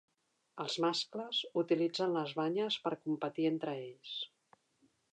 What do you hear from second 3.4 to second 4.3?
entre ells.